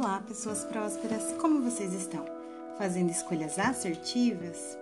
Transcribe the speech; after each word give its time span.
Olá, 0.00 0.22
pessoas 0.24 0.64
prósperas, 0.64 1.34
como 1.40 1.60
vocês 1.60 1.92
estão? 1.92 2.24
Fazendo 2.78 3.10
escolhas 3.10 3.58
assertivas? 3.58 4.78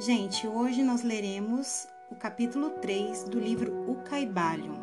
Gente, 0.00 0.44
hoje 0.44 0.82
nós 0.82 1.04
leremos 1.04 1.86
o 2.10 2.16
capítulo 2.16 2.70
3 2.82 3.22
do 3.28 3.38
livro 3.38 3.88
O 3.88 3.94
Caibalion, 4.02 4.74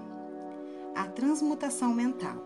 A 0.95 1.09
Transmutação 1.09 1.93
Mental. 1.93 2.37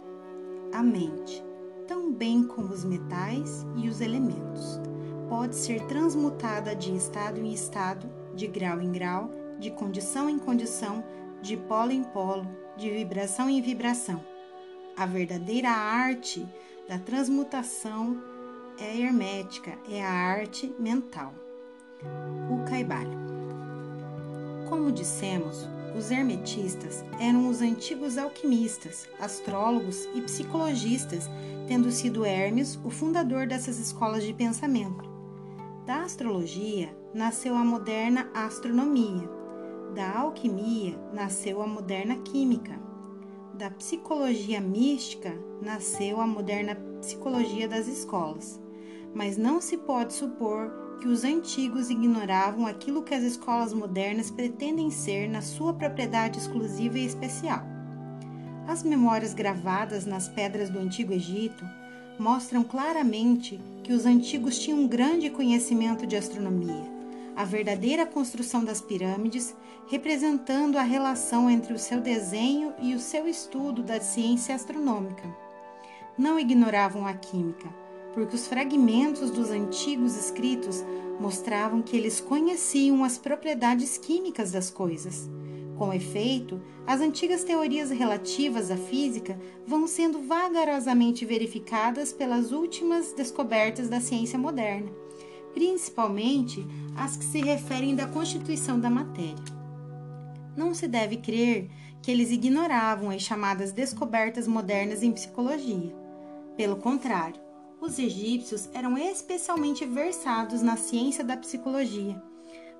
A 0.74 0.82
mente, 0.82 1.46
tão 1.88 2.12
bem 2.12 2.44
como 2.44 2.74
os 2.74 2.84
metais 2.84 3.68
e 3.76 3.88
os 3.88 4.02
elementos, 4.02 4.82
pode 5.30 5.56
ser 5.58 5.86
transmutada 5.86 6.76
de 6.76 6.96
estado 6.96 7.40
em 7.40 7.54
estado, 7.54 8.10
de 8.34 8.48
grau 8.48 8.82
em 8.82 8.92
grau, 8.92 9.30
de 9.60 9.70
condição 9.70 10.28
em 10.28 10.40
condição, 10.40 11.04
de 11.40 11.56
polo 11.56 11.92
em 11.92 12.04
polo, 12.04 12.48
de 12.76 12.90
vibração 12.90 13.48
em 13.48 13.62
vibração. 13.62 14.26
A 14.98 15.06
verdadeira 15.06 15.70
arte 15.70 16.46
da 16.90 16.98
transmutação 16.98 18.18
é 18.80 18.98
hermética, 18.98 19.78
é 19.88 20.04
a 20.04 20.10
arte 20.10 20.74
mental. 20.80 21.32
O 22.50 22.68
caibalho. 22.68 23.16
Como 24.68 24.92
dissemos, 24.92 25.70
os 25.96 26.10
hermetistas 26.10 27.06
eram 27.20 27.48
os 27.48 27.62
antigos 27.62 28.18
alquimistas, 28.18 29.08
astrólogos 29.20 30.06
e 30.16 30.22
psicologistas, 30.24 31.30
tendo 31.68 31.92
sido 31.92 32.26
Hermes 32.26 32.80
o 32.84 32.90
fundador 32.90 33.46
dessas 33.46 33.78
escolas 33.78 34.24
de 34.24 34.34
pensamento. 34.34 35.08
Da 35.86 36.02
astrologia 36.02 36.90
nasceu 37.14 37.56
a 37.56 37.64
moderna 37.64 38.32
astronomia, 38.34 39.30
da 39.94 40.22
alquimia 40.22 40.98
nasceu 41.14 41.62
a 41.62 41.68
moderna 41.68 42.16
química 42.18 42.89
da 43.60 43.70
psicologia 43.70 44.62
mística 44.62 45.34
nasceu 45.62 46.22
a 46.22 46.26
moderna 46.26 46.76
psicologia 47.02 47.68
das 47.68 47.90
escolas, 47.90 48.58
mas 49.14 49.36
não 49.36 49.60
se 49.60 49.76
pode 49.76 50.14
supor 50.14 50.72
que 51.02 51.10
os 51.10 51.26
antigos 51.26 51.90
ignoravam 51.90 52.66
aquilo 52.66 53.04
que 53.04 53.14
as 53.14 53.22
escolas 53.22 53.74
modernas 53.74 54.32
pretendem 54.32 54.90
ser 54.90 55.28
na 55.28 55.42
sua 55.42 55.74
propriedade 55.74 56.40
exclusiva 56.40 56.98
e 56.98 57.06
especial. 57.06 57.62
As 58.66 58.82
memórias 58.82 59.34
gravadas 59.34 60.06
nas 60.06 60.30
pedras 60.30 60.70
do 60.70 60.80
Antigo 60.80 61.12
Egito 61.12 61.66
mostram 62.18 62.64
claramente 62.64 63.60
que 63.84 63.92
os 63.92 64.06
antigos 64.06 64.58
tinham 64.58 64.80
um 64.80 64.88
grande 64.88 65.30
conhecimento 65.30 66.08
de 66.08 66.16
astronomia 66.16 66.99
a 67.36 67.44
verdadeira 67.44 68.06
construção 68.06 68.64
das 68.64 68.82
pirâmides, 68.82 69.56
representando 69.88 70.78
a 70.78 70.84
relação 70.84 71.50
entre 71.50 71.74
o 71.74 71.80
seu 71.80 72.02
desenho 72.02 72.74
e 72.82 72.94
o 72.94 73.00
seu 73.00 73.28
estudo 73.28 73.82
da 73.82 74.00
ciência 74.00 74.54
astronômica. 74.54 75.24
Não 76.18 76.40
ignoravam 76.40 77.08
a 77.08 77.14
química, 77.14 77.68
porque 78.14 78.36
os 78.36 78.48
fragmentos 78.48 79.32
dos 79.32 79.50
antigos 79.50 80.18
escritos 80.18 80.84
mostravam 81.20 81.82
que 81.82 81.96
eles 81.96 82.20
conheciam 82.20 83.04
as 83.04 83.18
propriedades 83.18 83.98
químicas 83.98 84.52
das 84.52 84.70
coisas. 84.70 85.30
Com 85.78 85.94
efeito, 85.94 86.62
as 86.86 87.00
antigas 87.00 87.44
teorias 87.44 87.90
relativas 87.90 88.70
à 88.70 88.76
física 88.76 89.40
vão 89.66 89.88
sendo 89.88 90.20
vagarosamente 90.20 91.26
verificadas 91.26 92.12
pelas 92.12 92.52
últimas 92.52 93.14
descobertas 93.14 93.88
da 93.88 94.02
ciência 94.02 94.38
moderna 94.38 94.92
principalmente 95.54 96.66
as 96.96 97.16
que 97.18 97.24
se 97.24 97.42
referem 97.42 97.96
da 97.96 98.08
constituição 98.08 98.80
da 98.80 98.90
matéria. 98.90 99.60
Não 100.56 100.74
se 100.74 100.88
deve 100.88 101.18
crer 101.18 101.70
que 102.02 102.12
eles 102.12 102.32
ignoravam 102.32 103.10
as 103.10 103.22
chamadas 103.22 103.72
descobertas 103.72 104.48
modernas 104.48 105.04
em 105.04 105.12
psicologia. 105.12 105.96
Pelo 106.56 106.78
contrário, 106.78 107.40
os 107.82 107.98
egípcios 107.98 108.70
eram 108.74 108.98
especialmente 108.98 109.86
versados 109.86 110.62
na 110.62 110.76
ciência 110.76 111.24
da 111.24 111.38
psicologia, 111.38 112.22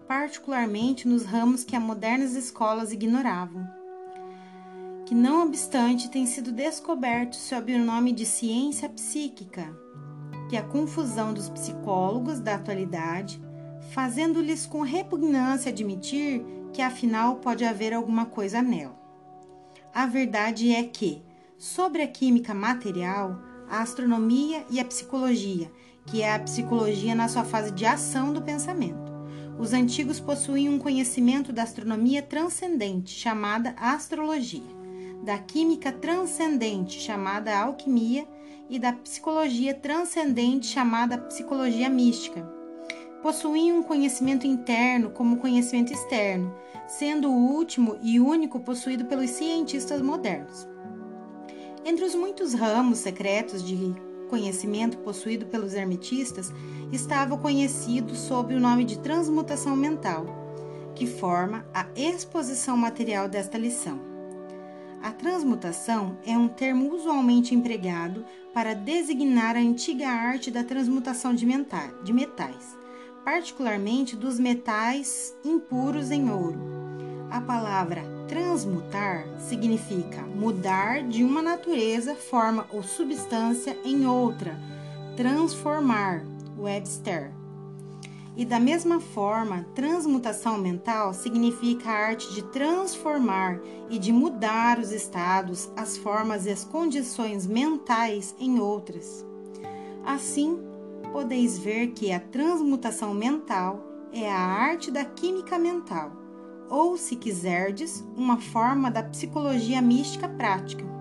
particularmente 0.08 1.08
nos 1.08 1.24
ramos 1.24 1.64
que 1.64 1.76
as 1.76 1.82
modernas 1.82 2.34
escolas 2.34 2.92
ignoravam, 2.92 3.66
que 5.06 5.16
não 5.16 5.48
obstante 5.48 6.10
têm 6.10 6.26
sido 6.26 6.52
descobertos 6.52 7.40
sob 7.40 7.74
o 7.74 7.84
nome 7.84 8.12
de 8.12 8.26
ciência 8.26 8.90
psíquica 8.90 9.74
que 10.50 10.58
a 10.58 10.64
confusão 10.64 11.32
dos 11.32 11.48
psicólogos 11.48 12.40
da 12.40 12.56
atualidade, 12.56 13.40
fazendo-lhes 13.92 14.66
com 14.66 14.82
repugnância 14.82 15.72
admitir 15.72 16.44
que 16.74 16.82
afinal 16.82 17.36
pode 17.36 17.64
haver 17.64 17.94
alguma 17.94 18.26
coisa 18.26 18.62
nela. 18.62 19.00
A 19.94 20.08
verdade 20.08 20.74
é 20.74 20.84
que, 20.84 21.22
sobre 21.58 22.02
a 22.02 22.08
química 22.08 22.54
material, 22.54 23.40
a 23.70 23.82
astronomia 23.82 24.66
e 24.72 24.80
a 24.80 24.86
psicologia, 24.86 25.72
que 26.06 26.24
é 26.24 26.34
a 26.34 26.40
psicologia 26.40 27.14
na 27.14 27.28
sua 27.28 27.44
fase 27.44 27.72
de 27.72 27.86
ação 27.86 28.34
do 28.34 28.42
pensamento, 28.42 29.10
os 29.60 29.74
antigos 29.74 30.20
possuíam 30.20 30.74
um 30.76 30.80
conhecimento 30.80 31.54
da 31.54 31.64
astronomia 31.64 32.24
transcendente, 32.24 33.12
chamada 33.12 33.76
astrologia, 33.78 34.80
da 35.24 35.38
química 35.38 35.92
transcendente, 35.92 37.00
chamada 37.00 37.56
alquimia, 37.56 38.26
e 38.70 38.78
da 38.78 38.94
psicologia 38.94 39.74
transcendente 39.74 40.68
chamada 40.68 41.18
psicologia 41.18 41.90
mística. 41.90 42.42
Possuíam 43.22 43.80
um 43.80 43.84
conhecimento 43.84 44.46
interno 44.46 45.10
como 45.10 45.38
conhecimento 45.38 45.92
externo, 45.92 46.56
sendo 46.88 47.30
o 47.30 47.54
último 47.54 47.98
e 48.02 48.20
único 48.20 48.60
possuído 48.60 49.06
pelos 49.06 49.32
cientistas 49.32 50.02
modernos. 50.02 50.68
Entre 51.84 52.06
os 52.06 52.14
muitos 52.14 52.54
ramos 52.54 53.00
secretos 53.00 53.64
de 53.64 53.96
conhecimento 54.30 55.00
possuído 55.00 55.48
pelos 55.48 55.74
hermetistas 55.74 56.54
estava 56.92 57.36
o 57.36 57.40
conhecido 57.40 58.16
sob 58.16 58.54
o 58.54 58.60
nome 58.60 58.86
de 58.86 59.00
transmutação 59.00 59.76
mental, 59.76 60.26
que 60.96 61.08
forma 61.08 61.66
a 61.74 61.88
exposição 61.96 62.78
material 62.78 63.28
desta 63.28 63.58
lição. 63.58 64.09
A 65.02 65.12
transmutação 65.12 66.18
é 66.26 66.38
um 66.38 66.48
termo 66.48 66.94
usualmente 66.94 67.56
empregado 67.56 68.26
para 68.54 68.74
designar 68.74 69.56
a 69.56 69.60
antiga 69.60 70.10
arte 70.10 70.52
da 70.52 70.64
transmutação 70.64 71.34
de 71.34 71.46
metais, 71.46 72.78
particularmente 73.24 74.16
dos 74.18 74.38
metais 74.38 75.34
impuros 75.44 76.12
em 76.12 76.30
ouro. 76.30 76.60
A 77.32 77.40
palavra 77.40 78.04
transmutar 78.28 79.26
significa 79.40 80.22
mudar 80.24 81.04
de 81.04 81.24
uma 81.24 81.42
natureza, 81.42 82.14
forma 82.16 82.68
ou 82.70 82.84
substância 82.84 83.78
em 83.86 84.06
outra, 84.06 84.60
transformar, 85.16 86.26
Webster. 86.58 87.39
E 88.40 88.46
da 88.46 88.58
mesma 88.58 89.02
forma, 89.02 89.66
transmutação 89.76 90.58
mental 90.58 91.14
significa 91.14 91.90
a 91.90 92.08
arte 92.08 92.34
de 92.34 92.42
transformar 92.42 93.60
e 93.90 94.00
de 94.00 94.14
mudar 94.14 94.80
os 94.80 94.94
estados, 94.94 95.70
as 95.76 95.98
formas 95.98 96.46
e 96.46 96.50
as 96.50 96.64
condições 96.64 97.46
mentais 97.46 98.34
em 98.40 98.58
outras. 98.58 99.26
Assim, 100.06 100.58
podeis 101.12 101.60
ver 101.60 101.88
que 101.88 102.14
a 102.14 102.20
transmutação 102.22 103.14
mental 103.14 103.86
é 104.14 104.32
a 104.32 104.40
arte 104.40 104.90
da 104.90 105.04
química 105.04 105.60
mental, 105.60 106.14
ou, 106.70 106.96
se 106.96 107.18
quiserdes, 107.18 108.08
uma 108.16 108.38
forma 108.38 108.90
da 108.90 109.04
psicologia 109.04 109.82
mística 109.82 110.30
prática. 110.30 110.99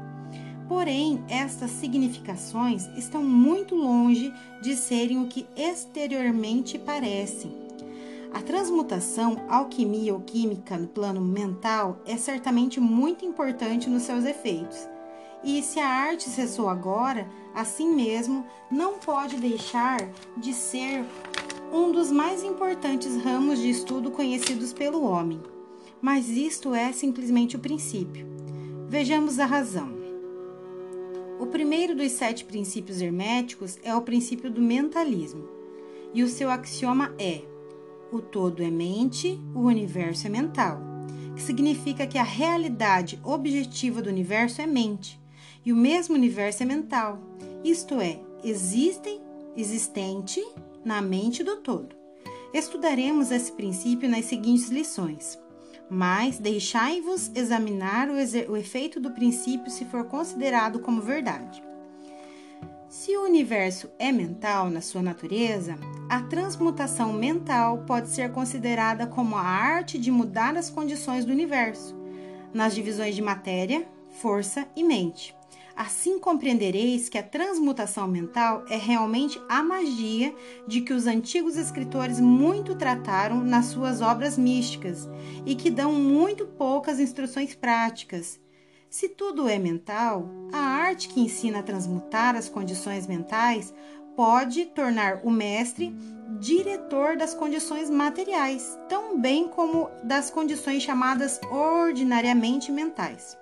Porém, 0.68 1.24
estas 1.28 1.70
significações 1.70 2.86
estão 2.94 3.24
muito 3.24 3.74
longe 3.74 4.32
de 4.60 4.76
serem 4.76 5.22
o 5.22 5.26
que 5.26 5.46
exteriormente 5.56 6.78
parecem. 6.78 7.50
A 8.34 8.42
transmutação, 8.42 9.46
alquimia 9.48 10.12
ou 10.12 10.20
química 10.20 10.76
no 10.76 10.86
plano 10.86 11.22
mental 11.22 11.98
é 12.04 12.18
certamente 12.18 12.78
muito 12.78 13.24
importante 13.24 13.88
nos 13.88 14.02
seus 14.02 14.26
efeitos. 14.26 14.86
E 15.42 15.62
se 15.62 15.80
a 15.80 15.88
arte 15.88 16.28
cessou 16.28 16.68
agora, 16.68 17.26
assim 17.54 17.94
mesmo, 17.94 18.44
não 18.70 18.98
pode 18.98 19.36
deixar 19.36 19.98
de 20.36 20.52
ser 20.52 21.04
um 21.72 21.90
dos 21.92 22.10
mais 22.10 22.42
importantes 22.42 23.16
ramos 23.22 23.58
de 23.58 23.70
estudo 23.70 24.10
conhecidos 24.10 24.74
pelo 24.74 25.02
homem. 25.02 25.40
Mas 26.02 26.28
isto 26.28 26.74
é 26.74 26.92
simplesmente 26.92 27.56
o 27.56 27.60
princípio. 27.60 28.26
Vejamos 28.88 29.38
a 29.38 29.46
razão. 29.46 29.97
O 31.40 31.46
primeiro 31.46 31.94
dos 31.94 32.12
sete 32.12 32.44
princípios 32.44 33.00
herméticos 33.00 33.78
é 33.84 33.94
o 33.94 34.02
princípio 34.02 34.50
do 34.50 34.60
mentalismo, 34.60 35.48
e 36.12 36.22
o 36.22 36.28
seu 36.28 36.50
axioma 36.50 37.14
é: 37.16 37.42
o 38.10 38.20
todo 38.20 38.62
é 38.62 38.70
mente, 38.70 39.38
o 39.54 39.60
universo 39.60 40.26
é 40.26 40.30
mental, 40.30 40.80
que 41.36 41.42
significa 41.42 42.08
que 42.08 42.18
a 42.18 42.24
realidade 42.24 43.20
objetiva 43.22 44.02
do 44.02 44.10
universo 44.10 44.60
é 44.60 44.66
mente, 44.66 45.20
e 45.64 45.72
o 45.72 45.76
mesmo 45.76 46.16
universo 46.16 46.64
é 46.64 46.66
mental, 46.66 47.20
isto 47.62 48.00
é, 48.00 48.18
existem, 48.42 49.20
existente 49.56 50.44
na 50.84 51.00
mente 51.00 51.44
do 51.44 51.58
todo. 51.58 51.94
Estudaremos 52.52 53.30
esse 53.30 53.52
princípio 53.52 54.08
nas 54.08 54.24
seguintes 54.24 54.70
lições. 54.70 55.38
Mas 55.90 56.38
deixai-vos 56.38 57.30
examinar 57.34 58.08
o, 58.08 58.14
o 58.52 58.56
efeito 58.56 59.00
do 59.00 59.10
princípio 59.10 59.70
se 59.70 59.84
for 59.86 60.04
considerado 60.04 60.80
como 60.80 61.00
verdade. 61.00 61.62
Se 62.88 63.16
o 63.16 63.24
universo 63.24 63.90
é 63.98 64.10
mental 64.10 64.70
na 64.70 64.80
sua 64.80 65.02
natureza, 65.02 65.78
a 66.08 66.22
transmutação 66.22 67.12
mental 67.12 67.84
pode 67.86 68.08
ser 68.08 68.32
considerada 68.32 69.06
como 69.06 69.36
a 69.36 69.42
arte 69.42 69.98
de 69.98 70.10
mudar 70.10 70.56
as 70.56 70.70
condições 70.70 71.24
do 71.24 71.32
universo, 71.32 71.94
nas 72.52 72.74
divisões 72.74 73.14
de 73.14 73.20
matéria, 73.20 73.86
força 74.08 74.66
e 74.74 74.82
mente. 74.82 75.37
Assim 75.78 76.18
compreendereis 76.18 77.08
que 77.08 77.16
a 77.16 77.22
transmutação 77.22 78.08
mental 78.08 78.64
é 78.68 78.76
realmente 78.76 79.40
a 79.48 79.62
magia 79.62 80.34
de 80.66 80.80
que 80.80 80.92
os 80.92 81.06
antigos 81.06 81.56
escritores 81.56 82.18
muito 82.18 82.74
trataram 82.74 83.44
nas 83.44 83.66
suas 83.66 84.00
obras 84.00 84.36
místicas 84.36 85.08
e 85.46 85.54
que 85.54 85.70
dão 85.70 85.92
muito 85.92 86.46
poucas 86.46 86.98
instruções 86.98 87.54
práticas. 87.54 88.40
Se 88.90 89.08
tudo 89.08 89.48
é 89.48 89.56
mental, 89.56 90.28
a 90.52 90.58
arte 90.58 91.10
que 91.10 91.20
ensina 91.20 91.60
a 91.60 91.62
transmutar 91.62 92.34
as 92.34 92.48
condições 92.48 93.06
mentais 93.06 93.72
pode 94.16 94.66
tornar 94.66 95.20
o 95.22 95.30
mestre 95.30 95.94
diretor 96.40 97.16
das 97.16 97.34
condições 97.34 97.88
materiais, 97.88 98.76
tão 98.88 99.16
bem 99.16 99.46
como 99.46 99.88
das 100.02 100.28
condições 100.28 100.82
chamadas 100.82 101.40
ordinariamente 101.52 102.72
mentais. 102.72 103.38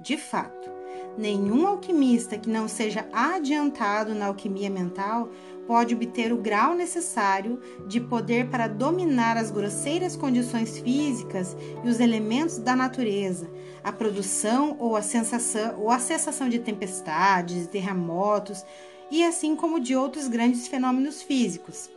De 0.00 0.16
fato, 0.16 0.77
nenhum 1.16 1.66
alquimista 1.66 2.38
que 2.38 2.48
não 2.48 2.68
seja 2.68 3.06
adiantado 3.12 4.14
na 4.14 4.26
alquimia 4.26 4.70
mental 4.70 5.30
pode 5.66 5.94
obter 5.94 6.32
o 6.32 6.38
grau 6.38 6.74
necessário 6.74 7.60
de 7.86 8.00
poder 8.00 8.48
para 8.48 8.66
dominar 8.66 9.36
as 9.36 9.50
grosseiras 9.50 10.16
condições 10.16 10.78
físicas 10.78 11.54
e 11.84 11.88
os 11.88 12.00
elementos 12.00 12.58
da 12.58 12.74
natureza, 12.74 13.50
a 13.84 13.92
produção 13.92 14.76
ou 14.78 14.96
a 14.96 15.02
sensação 15.02 15.78
ou 15.78 15.90
a 15.90 15.98
cessação 15.98 16.48
de 16.48 16.58
tempestades, 16.58 17.66
terremotos 17.66 18.64
e 19.10 19.22
assim 19.24 19.54
como 19.54 19.78
de 19.78 19.94
outros 19.94 20.26
grandes 20.26 20.66
fenômenos 20.66 21.22
físicos. 21.22 21.90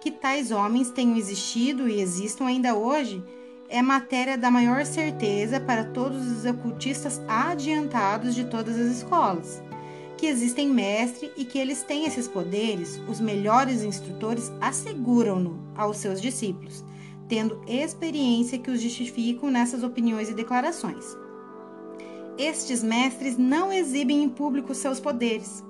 Que 0.00 0.10
tais 0.10 0.50
homens 0.50 0.90
tenham 0.90 1.16
existido 1.16 1.88
e 1.88 2.00
existam 2.00 2.46
ainda 2.46 2.74
hoje 2.74 3.24
é 3.68 3.82
matéria 3.82 4.38
da 4.38 4.50
maior 4.50 4.84
certeza 4.86 5.60
para 5.60 5.84
todos 5.84 6.26
os 6.26 6.44
ocultistas 6.44 7.20
adiantados 7.28 8.34
de 8.34 8.44
todas 8.44 8.76
as 8.78 8.96
escolas. 8.96 9.62
Que 10.16 10.26
existem 10.26 10.68
mestres 10.68 11.30
e 11.36 11.44
que 11.44 11.58
eles 11.58 11.82
têm 11.82 12.06
esses 12.06 12.26
poderes, 12.26 13.00
os 13.08 13.20
melhores 13.20 13.82
instrutores 13.82 14.50
asseguram-no 14.60 15.58
aos 15.76 15.98
seus 15.98 16.20
discípulos, 16.20 16.84
tendo 17.28 17.62
experiência 17.66 18.58
que 18.58 18.70
os 18.70 18.80
justificam 18.80 19.50
nessas 19.50 19.82
opiniões 19.82 20.30
e 20.30 20.34
declarações. 20.34 21.04
Estes 22.38 22.82
mestres 22.82 23.36
não 23.36 23.72
exibem 23.72 24.22
em 24.22 24.28
público 24.28 24.74
seus 24.74 24.98
poderes, 24.98 25.62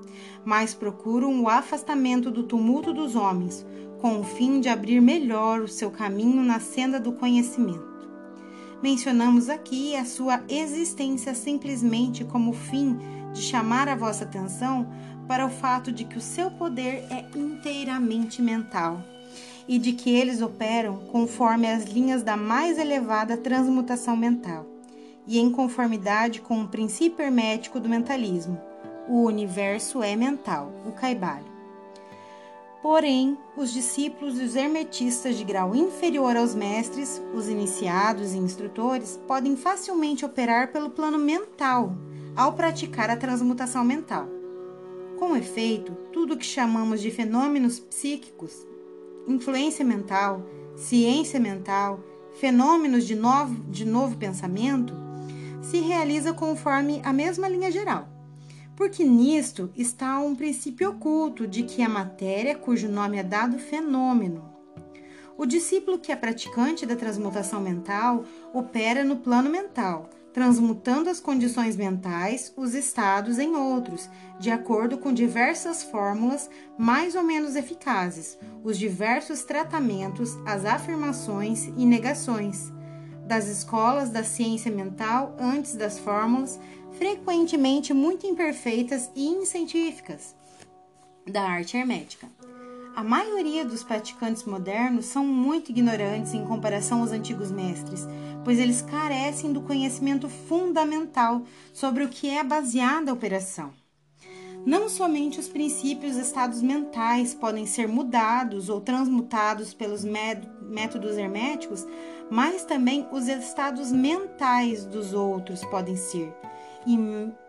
mas 0.45 0.73
procuram 0.73 1.43
o 1.43 1.49
afastamento 1.49 2.31
do 2.31 2.43
tumulto 2.43 2.93
dos 2.93 3.17
homens, 3.17 3.67
com 4.01 4.21
o 4.21 4.25
fim 4.25 4.61
de 4.61 4.69
abrir 4.69 5.01
melhor 5.01 5.61
o 5.61 5.69
seu 5.69 5.91
caminho 5.91 6.43
na 6.43 6.61
senda 6.61 6.99
do 6.99 7.13
conhecimento. 7.13 8.09
Mencionamos 8.83 9.49
aqui 9.49 9.97
a 9.97 10.05
sua 10.05 10.43
existência 10.49 11.35
simplesmente 11.35 12.25
como 12.25 12.53
fim 12.53 12.97
de 13.33 13.43
chamar 13.43 13.89
a 13.89 13.97
vossa 13.97 14.25
atenção 14.25 14.87
para 15.27 15.45
o 15.45 15.51
fato 15.51 15.93
de 15.93 16.05
que 16.05 16.17
o 16.17 16.21
seu 16.21 16.51
poder 16.51 17.05
é 17.11 17.27
inteiramente 17.37 18.41
mental 18.41 19.03
e 19.67 19.79
de 19.79 19.93
que 19.93 20.11
eles 20.11 20.41
operam 20.41 20.97
conforme 21.13 21.71
as 21.71 21.85
linhas 21.85 22.23
da 22.23 22.37
mais 22.37 22.79
elevada 22.79 23.37
transmutação 23.37 24.17
mental 24.17 24.65
e 25.27 25.39
em 25.39 25.51
conformidade 25.51 26.41
com 26.41 26.63
o 26.63 26.69
princípio 26.69 27.23
hermético 27.23 27.79
do 27.79 27.89
mentalismo. 27.89 28.59
O 29.07 29.25
universo 29.25 30.03
é 30.03 30.17
mental, 30.17 30.73
o 30.87 30.93
caibalho. 30.93 31.58
Porém, 32.81 33.37
os 33.57 33.73
discípulos 33.73 34.39
e 34.39 34.45
os 34.45 34.55
hermetistas 34.55 35.37
de 35.37 35.43
grau 35.43 35.75
inferior 35.75 36.37
aos 36.37 36.55
mestres, 36.55 37.21
os 37.35 37.49
iniciados 37.49 38.33
e 38.33 38.39
instrutores, 38.39 39.19
podem 39.27 39.57
facilmente 39.57 40.25
operar 40.25 40.71
pelo 40.71 40.91
plano 40.91 41.19
mental 41.19 41.97
ao 42.37 42.53
praticar 42.53 43.11
a 43.11 43.17
transmutação 43.17 43.85
mental. 43.85 44.29
Com 45.19 45.37
efeito, 45.37 45.93
tudo 46.13 46.35
o 46.35 46.37
que 46.37 46.47
chamamos 46.47 47.01
de 47.01 47.11
fenômenos 47.11 47.81
psíquicos, 47.81 48.65
influência 49.27 49.85
mental, 49.85 50.47
ciência 50.77 51.41
mental, 51.41 51.99
fenômenos 52.35 53.05
de 53.05 53.17
novo, 53.17 53.57
de 53.65 53.85
novo 53.85 54.17
pensamento, 54.17 54.95
se 55.61 55.81
realiza 55.81 56.33
conforme 56.33 57.03
a 57.05 57.13
mesma 57.13 57.49
linha 57.49 57.73
geral 57.73 58.18
porque 58.79 59.03
nisto 59.03 59.73
está 59.77 60.21
um 60.21 60.37
princípio 60.37 60.91
oculto 60.91 61.49
de 61.49 61.65
que 61.65 61.83
a 61.83 61.89
matéria, 61.89 62.55
cujo 62.55 62.89
nome 62.89 63.19
é 63.19 63.25
dado 63.25 63.59
fenômeno. 63.59 64.55
O 65.37 65.45
discípulo 65.45 65.99
que 65.99 66.13
é 66.13 66.17
praticante 66.17 66.87
da 66.87 66.95
transmutação 66.95 67.61
mental 67.61 68.23
opera 68.55 69.03
no 69.03 69.17
plano 69.17 69.51
mental, 69.51 70.09
transmutando 70.33 71.11
as 71.11 71.19
condições 71.19 71.77
mentais, 71.77 72.55
os 72.57 72.73
estados 72.73 73.41
em 73.41 73.57
outros, 73.57 74.09
de 74.39 74.49
acordo 74.49 74.97
com 74.97 75.13
diversas 75.13 75.83
fórmulas 75.83 76.49
mais 76.79 77.17
ou 77.17 77.25
menos 77.25 77.57
eficazes, 77.57 78.39
os 78.63 78.79
diversos 78.79 79.43
tratamentos, 79.43 80.37
as 80.47 80.65
afirmações 80.65 81.67
e 81.77 81.85
negações 81.85 82.73
das 83.29 83.47
escolas 83.47 84.09
da 84.09 84.25
ciência 84.25 84.73
mental 84.73 85.37
antes 85.39 85.77
das 85.77 85.99
fórmulas, 85.99 86.59
frequentemente 86.97 87.93
muito 87.93 88.27
imperfeitas 88.27 89.11
e 89.15 89.29
inscientíficas, 89.29 90.35
da 91.27 91.43
arte 91.43 91.77
hermética. 91.77 92.27
A 92.97 93.05
maioria 93.05 93.67
dos 93.67 93.85
praticantes 93.85 94.45
modernos 94.45 95.05
são 95.05 95.25
muito 95.25 95.71
ignorantes 95.71 96.33
em 96.33 96.45
comparação 96.45 97.03
aos 97.03 97.13
antigos 97.13 97.53
mestres, 97.53 98.09
pois 98.43 98.59
eles 98.59 98.81
carecem 98.81 99.53
do 99.53 99.61
conhecimento 99.61 100.29
fundamental 100.29 101.43
sobre 101.73 102.03
o 102.03 102.09
que 102.09 102.31
é 102.31 102.43
baseada 102.43 103.11
a 103.11 103.15
operação. 103.15 103.73
Não 104.67 104.89
somente 104.89 105.39
os 105.39 105.49
princípios 105.49 106.17
e 106.17 106.21
estados 106.21 106.61
mentais 106.61 107.33
podem 107.33 107.65
ser 107.65 107.87
mudados 107.87 108.69
ou 108.69 108.81
transmutados 108.81 109.73
pelos 109.73 110.05
métodos 110.05 111.17
herméticos, 111.17 111.87
mas 112.31 112.65
também 112.65 113.07
os 113.11 113.29
estados 113.29 113.91
mentais 113.93 114.85
dos 114.85 115.13
outros 115.13 115.65
podem 115.65 115.97
ser, 115.97 116.33
e, 116.87 116.99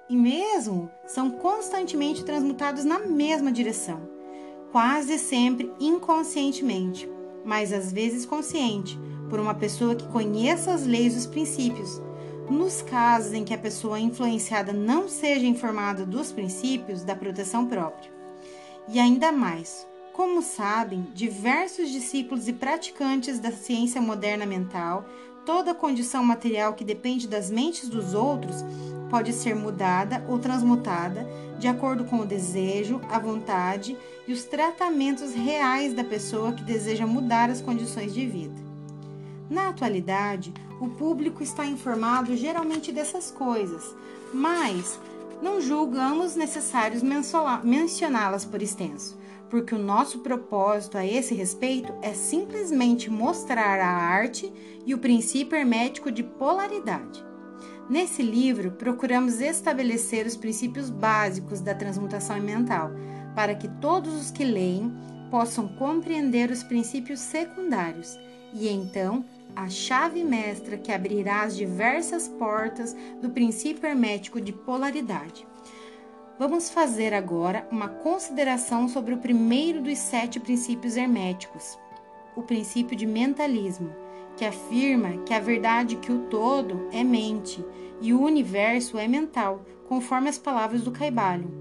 e 0.09 0.15
mesmo 0.15 0.89
são 1.05 1.29
constantemente 1.31 2.23
transmutados 2.23 2.83
na 2.83 2.99
mesma 2.99 3.51
direção, 3.51 4.01
quase 4.71 5.17
sempre 5.17 5.71
inconscientemente, 5.79 7.09
mas 7.45 7.73
às 7.73 7.91
vezes 7.91 8.25
consciente, 8.25 8.99
por 9.29 9.39
uma 9.39 9.53
pessoa 9.53 9.95
que 9.95 10.07
conheça 10.07 10.73
as 10.73 10.85
leis 10.85 11.13
e 11.13 11.17
os 11.19 11.25
princípios. 11.25 12.01
Nos 12.49 12.81
casos 12.81 13.31
em 13.33 13.43
que 13.43 13.53
a 13.53 13.57
pessoa 13.59 13.99
influenciada 13.99 14.73
não 14.73 15.07
seja 15.07 15.45
informada 15.45 16.03
dos 16.03 16.31
princípios 16.31 17.03
da 17.03 17.15
proteção 17.15 17.67
própria. 17.67 18.11
E 18.87 18.99
ainda 18.99 19.31
mais, 19.31 19.87
como 20.13 20.41
sabem, 20.41 21.07
diversos 21.13 21.89
discípulos 21.89 22.47
e 22.47 22.53
praticantes 22.53 23.39
da 23.39 23.51
ciência 23.51 24.01
moderna 24.01 24.45
mental, 24.45 25.05
toda 25.45 25.73
condição 25.73 26.23
material 26.23 26.73
que 26.73 26.83
depende 26.83 27.27
das 27.27 27.49
mentes 27.49 27.87
dos 27.87 28.13
outros 28.13 28.57
pode 29.09 29.33
ser 29.33 29.55
mudada 29.55 30.23
ou 30.27 30.37
transmutada 30.37 31.27
de 31.57 31.67
acordo 31.67 32.05
com 32.05 32.19
o 32.19 32.25
desejo, 32.25 33.01
a 33.09 33.19
vontade 33.19 33.97
e 34.27 34.31
os 34.31 34.43
tratamentos 34.43 35.33
reais 35.33 35.93
da 35.93 36.03
pessoa 36.03 36.53
que 36.53 36.63
deseja 36.63 37.05
mudar 37.05 37.49
as 37.49 37.61
condições 37.61 38.13
de 38.13 38.25
vida. 38.25 38.55
Na 39.49 39.69
atualidade, 39.69 40.53
o 40.79 40.87
público 40.87 41.43
está 41.43 41.65
informado 41.65 42.35
geralmente 42.37 42.91
dessas 42.91 43.31
coisas, 43.31 43.95
mas 44.33 44.99
não 45.41 45.59
julgamos 45.59 46.35
necessários 46.35 47.01
mencioná-las 47.63 48.45
por 48.45 48.61
extenso, 48.61 49.17
porque 49.49 49.73
o 49.73 49.79
nosso 49.79 50.19
propósito 50.19 50.97
a 50.97 51.05
esse 51.05 51.33
respeito 51.33 51.93
é 52.01 52.13
simplesmente 52.13 53.09
mostrar 53.09 53.79
a 53.79 53.87
arte 53.87 54.51
e 54.85 54.93
o 54.93 54.99
princípio 54.99 55.57
hermético 55.57 56.11
de 56.11 56.23
polaridade. 56.23 57.23
Nesse 57.89 58.21
livro, 58.21 58.71
procuramos 58.71 59.41
estabelecer 59.41 60.25
os 60.27 60.35
princípios 60.35 60.89
básicos 60.89 61.59
da 61.59 61.73
transmutação 61.73 62.39
mental, 62.39 62.91
para 63.35 63.55
que 63.55 63.67
todos 63.67 64.13
os 64.13 64.29
que 64.29 64.43
leem 64.43 64.93
possam 65.31 65.67
compreender 65.67 66.51
os 66.51 66.63
princípios 66.63 67.19
secundários 67.19 68.17
e 68.53 68.67
então 68.67 69.23
a 69.55 69.69
chave 69.69 70.23
mestra 70.23 70.77
que 70.77 70.91
abrirá 70.91 71.43
as 71.43 71.55
diversas 71.55 72.27
portas 72.27 72.95
do 73.21 73.29
princípio 73.29 73.87
hermético 73.87 74.39
de 74.39 74.53
polaridade. 74.53 75.45
Vamos 76.39 76.69
fazer 76.69 77.13
agora 77.13 77.67
uma 77.69 77.89
consideração 77.89 78.87
sobre 78.87 79.13
o 79.13 79.17
primeiro 79.17 79.81
dos 79.81 79.97
sete 79.97 80.39
princípios 80.39 80.95
herméticos, 80.95 81.77
o 82.33 82.41
princípio 82.41 82.95
de 82.95 83.05
mentalismo 83.05 83.93
que 84.37 84.45
afirma 84.45 85.17
que 85.25 85.33
a 85.33 85.39
verdade 85.41 85.97
que 85.97 86.13
o 86.13 86.27
todo 86.27 86.87
é 86.93 87.03
mente 87.03 87.61
e 87.99 88.13
o 88.13 88.21
universo 88.21 88.97
é 88.97 89.05
mental, 89.05 89.65
conforme 89.89 90.29
as 90.29 90.37
palavras 90.37 90.81
do 90.81 90.91
Caibalho. 90.91 91.51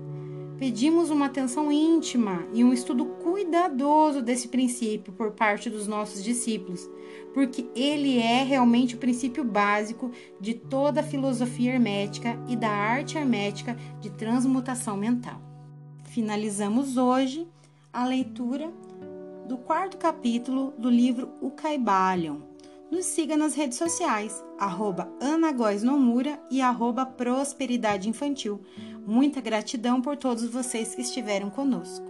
Pedimos 0.61 1.11
uma 1.11 1.27
atenção 1.27 1.73
íntima 1.73 2.47
e 2.55 2.63
um 2.63 2.73
estudo 2.73 3.05
cuidadoso 3.31 4.23
desse 4.23 4.49
princípio 4.49 5.13
por 5.13 5.33
parte 5.33 5.69
dos 5.69 5.87
nossos 5.87 6.25
discípulos, 6.25 6.89
porque 7.35 7.69
ele 7.75 8.19
é 8.19 8.43
realmente 8.43 8.95
o 8.95 8.99
princípio 8.99 9.45
básico 9.45 10.11
de 10.41 10.55
toda 10.55 11.01
a 11.01 11.05
filosofia 11.05 11.75
hermética 11.75 12.39
e 12.49 12.57
da 12.57 12.71
arte 12.71 13.19
hermética 13.19 13.77
de 14.01 14.09
transmutação 14.11 14.97
mental. 14.97 15.41
Finalizamos 16.05 16.97
hoje 16.97 17.47
a 17.93 18.07
leitura 18.07 18.73
do 19.47 19.59
quarto 19.59 19.99
capítulo 19.99 20.73
do 20.79 20.89
livro 20.89 21.31
O 21.43 21.51
Caibalion. 21.51 22.39
Nos 22.91 23.05
siga 23.05 23.37
nas 23.37 23.55
redes 23.55 23.77
sociais, 23.77 24.43
arroba 24.59 25.13
e 26.51 26.63
arroba 26.63 27.05
Prosperidade 27.05 28.09
Infantil. 28.09 28.63
Muita 29.07 29.43
gratidão 29.43 30.01
por 30.01 30.17
todos 30.17 30.49
vocês 30.49 30.95
que 30.95 31.03
estiveram 31.03 31.51
conosco. 31.51 32.08